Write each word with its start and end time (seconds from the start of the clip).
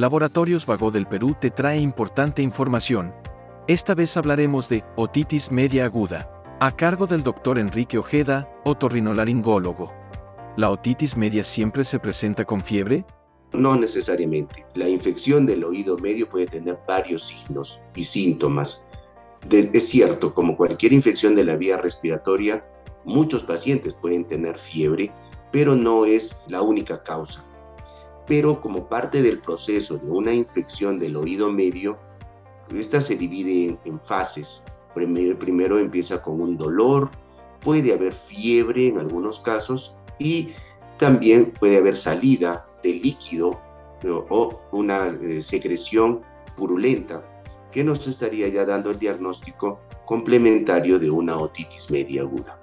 Laboratorios 0.00 0.64
Vago 0.64 0.90
del 0.90 1.06
Perú 1.06 1.36
te 1.38 1.50
trae 1.50 1.78
importante 1.78 2.40
información. 2.40 3.12
Esta 3.68 3.94
vez 3.94 4.16
hablaremos 4.16 4.66
de 4.70 4.82
otitis 4.96 5.52
media 5.52 5.84
aguda, 5.84 6.42
a 6.58 6.74
cargo 6.74 7.06
del 7.06 7.22
doctor 7.22 7.58
Enrique 7.58 7.98
Ojeda, 7.98 8.50
otorrinolaringólogo. 8.64 9.92
¿La 10.56 10.70
otitis 10.70 11.18
media 11.18 11.44
siempre 11.44 11.84
se 11.84 11.98
presenta 11.98 12.46
con 12.46 12.62
fiebre? 12.62 13.04
No 13.52 13.76
necesariamente. 13.76 14.64
La 14.72 14.88
infección 14.88 15.44
del 15.44 15.64
oído 15.64 15.98
medio 15.98 16.26
puede 16.30 16.46
tener 16.46 16.78
varios 16.88 17.26
signos 17.26 17.78
y 17.94 18.02
síntomas. 18.02 18.82
es 19.50 19.86
cierto, 19.86 20.32
como 20.32 20.56
cualquier 20.56 20.94
infección 20.94 21.34
de 21.34 21.44
la 21.44 21.56
vía 21.56 21.76
respiratoria, 21.76 22.64
muchos 23.04 23.44
pacientes 23.44 23.96
pueden 23.96 24.24
tener 24.24 24.56
fiebre, 24.56 25.12
pero 25.52 25.76
no 25.76 26.06
es 26.06 26.38
la 26.48 26.62
única 26.62 27.02
causa 27.02 27.44
pero 28.26 28.60
como 28.60 28.86
parte 28.86 29.22
del 29.22 29.40
proceso 29.40 29.96
de 29.98 30.10
una 30.10 30.32
infección 30.32 30.98
del 30.98 31.16
oído 31.16 31.50
medio, 31.50 31.98
esta 32.74 33.00
se 33.00 33.16
divide 33.16 33.78
en, 33.84 34.00
fases. 34.04 34.62
Primero, 34.94 35.78
empieza 35.78 36.22
con 36.22 36.40
un 36.40 36.56
dolor, 36.56 37.10
puede 37.60 37.92
haber 37.92 38.12
fiebre 38.12 38.88
en 38.88 38.98
algunos 38.98 39.40
casos 39.40 39.96
y 40.18 40.50
también 40.98 41.52
puede 41.52 41.78
haber 41.78 41.96
salida 41.96 42.66
de 42.82 42.94
líquido 42.94 43.60
o, 44.30 44.60
una 44.72 45.08
eh, 45.08 45.42
secreción 45.42 46.22
purulenta 46.56 47.24
que 47.70 47.84
nos 47.84 48.06
estaría 48.06 48.48
ya 48.48 48.64
dando 48.64 48.90
el 48.90 48.98
diagnóstico 48.98 49.80
complementario 50.04 50.98
de 50.98 51.10
una 51.10 51.38
otitis 51.38 51.90
media 51.90 52.22
aguda. 52.22 52.58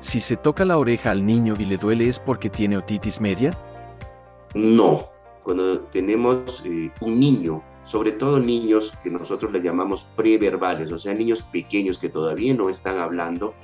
Si 0.00 0.20
se 0.20 0.36
toca 0.36 0.64
la 0.64 0.78
oreja 0.78 1.12
al 1.12 1.24
niño 1.24 1.54
y 1.58 1.64
le 1.64 1.76
duele 1.76 2.08
es 2.08 2.18
porque 2.18 2.50
tiene 2.50 2.76
otitis 2.76 3.20
media? 3.20 3.56
No, 4.54 5.08
cuando 5.42 5.80
tenemos 5.80 6.62
eh, 6.64 6.90
un 7.00 7.18
niño, 7.18 7.62
sobre 7.82 8.12
todo 8.12 8.38
niños 8.38 8.92
que 9.02 9.10
nosotros 9.10 9.52
le 9.52 9.62
llamamos 9.62 10.04
preverbales, 10.16 10.92
o 10.92 10.98
sea, 10.98 11.14
niños 11.14 11.42
pequeños 11.42 11.98
que 11.98 12.08
todavía 12.08 12.54
no 12.54 12.68
están 12.68 12.98
hablando, 12.98 13.54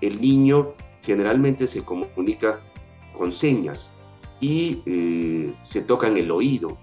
el 0.00 0.20
niño 0.20 0.72
generalmente 1.02 1.66
se 1.66 1.84
comunica 1.84 2.60
con 3.12 3.30
señas 3.30 3.92
y 4.40 4.82
eh, 4.86 5.54
se 5.60 5.82
toca 5.82 6.08
en 6.08 6.16
el 6.16 6.30
oído. 6.30 6.78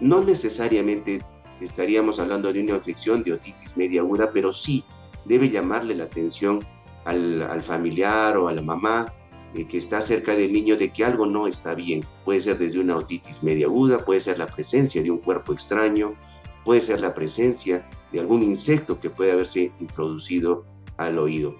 No 0.00 0.22
necesariamente 0.22 1.22
estaríamos 1.60 2.18
hablando 2.18 2.52
de 2.52 2.60
una 2.60 2.74
infección 2.74 3.22
de 3.24 3.32
otitis 3.34 3.76
media 3.76 4.00
aguda, 4.00 4.30
pero 4.32 4.52
sí 4.52 4.84
debe 5.24 5.48
llamarle 5.48 5.94
la 5.94 6.04
atención 6.04 6.66
al 7.04 7.62
familiar 7.64 8.36
o 8.36 8.46
a 8.46 8.52
la 8.52 8.62
mamá 8.62 9.12
que 9.52 9.78
está 9.78 10.00
cerca 10.00 10.34
del 10.34 10.52
niño 10.52 10.76
de 10.76 10.92
que 10.92 11.04
algo 11.04 11.26
no 11.26 11.46
está 11.46 11.74
bien. 11.74 12.04
Puede 12.24 12.40
ser 12.40 12.58
desde 12.58 12.80
una 12.80 12.96
otitis 12.96 13.42
media 13.42 13.66
aguda, 13.66 14.04
puede 14.04 14.20
ser 14.20 14.38
la 14.38 14.46
presencia 14.46 15.02
de 15.02 15.10
un 15.10 15.18
cuerpo 15.18 15.52
extraño, 15.52 16.14
puede 16.64 16.80
ser 16.80 17.00
la 17.00 17.14
presencia 17.14 17.88
de 18.12 18.20
algún 18.20 18.42
insecto 18.42 18.98
que 18.98 19.10
puede 19.10 19.32
haberse 19.32 19.72
introducido 19.80 20.64
al 20.96 21.18
oído. 21.18 21.54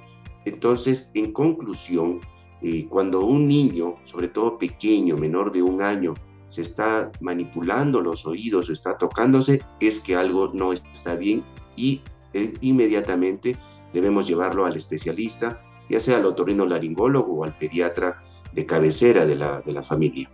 Entonces, 0.44 1.10
en 1.14 1.32
conclusión, 1.32 2.20
eh, 2.62 2.86
cuando 2.88 3.24
un 3.24 3.46
niño, 3.46 3.96
sobre 4.02 4.28
todo 4.28 4.58
pequeño, 4.58 5.16
menor 5.16 5.52
de 5.52 5.62
un 5.62 5.82
año, 5.82 6.14
se 6.48 6.62
está 6.62 7.10
manipulando 7.20 8.00
los 8.00 8.26
oídos 8.26 8.68
o 8.68 8.72
está 8.72 8.98
tocándose, 8.98 9.62
es 9.80 10.00
que 10.00 10.16
algo 10.16 10.50
no 10.52 10.72
está 10.72 11.16
bien 11.16 11.44
y 11.76 12.02
eh, 12.34 12.54
inmediatamente 12.60 13.56
debemos 13.92 14.26
llevarlo 14.26 14.66
al 14.66 14.76
especialista 14.76 15.62
ya 15.92 16.00
sea 16.00 16.16
al 16.16 16.24
otorrinolaringólogo 16.24 17.34
o 17.34 17.44
al 17.44 17.54
pediatra 17.56 18.22
de 18.52 18.64
cabecera 18.64 19.26
de 19.26 19.36
la, 19.36 19.60
de 19.60 19.72
la 19.72 19.82
familia. 19.82 20.30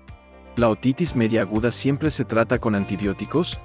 ¿La 0.56 0.68
otitis 0.68 1.16
media 1.16 1.42
aguda 1.42 1.72
siempre 1.72 2.12
se 2.12 2.24
trata 2.24 2.60
con 2.60 2.76
antibióticos? 2.76 3.58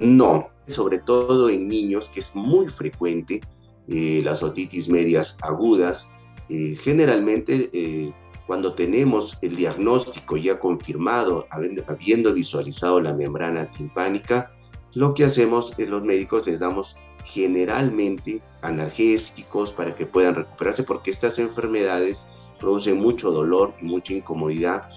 No, 0.00 0.48
sobre 0.66 0.98
todo 0.98 1.48
en 1.48 1.68
niños, 1.68 2.08
que 2.08 2.18
es 2.18 2.34
muy 2.34 2.66
frecuente, 2.66 3.40
eh, 3.86 4.20
las 4.24 4.42
otitis 4.42 4.88
medias 4.88 5.36
agudas. 5.42 6.10
Eh, 6.48 6.74
generalmente, 6.76 7.70
eh, 7.72 8.12
cuando 8.48 8.72
tenemos 8.72 9.38
el 9.40 9.54
diagnóstico 9.54 10.36
ya 10.36 10.58
confirmado, 10.58 11.46
habiendo 11.50 12.32
visualizado 12.32 13.00
la 13.00 13.14
membrana 13.14 13.70
timpánica, 13.70 14.52
lo 14.94 15.14
que 15.14 15.24
hacemos 15.24 15.74
es 15.78 15.88
los 15.88 16.02
médicos 16.02 16.48
les 16.48 16.58
damos 16.58 16.96
generalmente 17.24 18.42
analgésicos 18.62 19.72
para 19.72 19.94
que 19.94 20.06
puedan 20.06 20.34
recuperarse 20.34 20.82
porque 20.82 21.10
estas 21.10 21.38
enfermedades 21.38 22.28
producen 22.58 23.00
mucho 23.00 23.30
dolor 23.30 23.74
y 23.80 23.84
mucha 23.84 24.12
incomodidad 24.12 24.90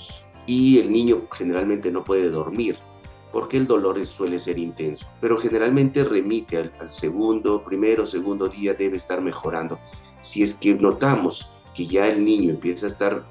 y 0.46 0.80
el 0.80 0.92
niño 0.92 1.28
generalmente 1.32 1.92
no 1.92 2.04
puede 2.04 2.30
dormir 2.30 2.78
porque 3.34 3.58
el 3.58 3.66
dolor 3.66 4.06
suele 4.06 4.38
ser 4.38 4.60
intenso, 4.60 5.08
pero 5.20 5.40
generalmente 5.40 6.04
remite 6.04 6.58
al, 6.58 6.92
segundo, 6.92 7.64
primero, 7.64 8.06
segundo 8.06 8.48
día 8.48 8.76
debe 8.76 8.96
estar 8.96 9.22
mejorando. 9.22 9.80
Si 10.22 10.44
es 10.44 10.54
que 10.54 10.76
notamos 10.76 11.52
que 11.74 11.88
ya 11.88 12.08
el 12.08 12.24
niño 12.24 12.52
empieza 12.52 12.86
a 12.86 12.90
estar, 12.90 13.26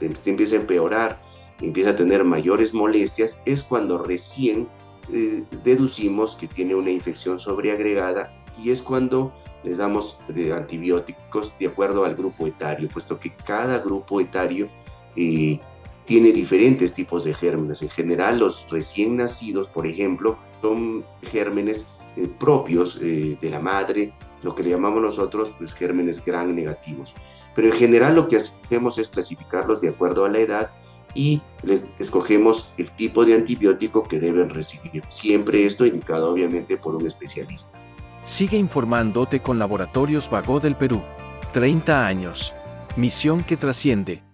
empieza 0.00 0.54
a 0.54 0.60
empeorar, 0.60 1.20
empieza 1.60 1.90
a 1.90 1.96
tener 1.96 2.22
mayores 2.22 2.72
molestias, 2.72 3.40
es 3.46 3.64
cuando 3.64 3.98
recién 3.98 4.68
eh, 5.12 5.42
deducimos 5.64 6.36
que 6.36 6.46
tiene 6.46 6.76
una 6.76 6.92
infección 6.92 7.40
sobreagregada 7.40 8.32
y 8.62 8.70
es 8.70 8.82
cuando 8.82 9.32
les 9.64 9.78
damos 9.78 10.18
de 10.28 10.52
antibióticos 10.52 11.54
de 11.58 11.66
acuerdo 11.66 12.04
al 12.04 12.14
grupo 12.14 12.46
etario, 12.46 12.88
puesto 12.88 13.18
que 13.18 13.34
cada 13.34 13.78
grupo 13.78 14.20
etario 14.20 14.68
eh, 15.16 15.60
tiene 16.04 16.32
diferentes 16.32 16.94
tipos 16.94 17.24
de 17.24 17.34
gérmenes. 17.34 17.82
En 17.82 17.90
general, 17.90 18.38
los 18.38 18.66
recién 18.70 19.16
nacidos, 19.16 19.68
por 19.68 19.86
ejemplo, 19.86 20.38
son 20.62 21.04
gérmenes 21.22 21.86
eh, 22.16 22.28
propios 22.38 22.98
de 23.00 23.50
la 23.50 23.60
madre, 23.60 24.12
lo 24.42 24.54
que 24.54 24.62
le 24.62 24.70
llamamos 24.70 25.02
nosotros 25.02 25.52
pues, 25.58 25.74
gérmenes 25.74 26.24
gran 26.24 26.54
negativos. 26.54 27.14
Pero 27.54 27.68
en 27.68 27.74
general 27.74 28.14
lo 28.14 28.28
que 28.28 28.36
hacemos 28.36 28.98
es 28.98 29.08
clasificarlos 29.08 29.80
de 29.80 29.88
acuerdo 29.88 30.24
a 30.24 30.28
la 30.28 30.38
edad 30.38 30.70
y 31.14 31.40
les 31.62 31.88
escogemos 31.98 32.72
el 32.76 32.90
tipo 32.92 33.24
de 33.24 33.34
antibiótico 33.34 34.04
que 34.04 34.20
deben 34.20 34.50
recibir. 34.50 35.02
Siempre 35.08 35.64
esto 35.64 35.84
indicado 35.84 36.30
obviamente 36.30 36.76
por 36.76 36.94
un 36.94 37.06
especialista. 37.06 37.78
Sigue 38.22 38.58
informándote 38.58 39.40
con 39.40 39.58
Laboratorios 39.58 40.28
Vago 40.28 40.60
del 40.60 40.76
Perú. 40.76 41.02
30 41.52 42.06
años. 42.06 42.54
Misión 42.96 43.42
que 43.42 43.56
trasciende. 43.56 44.27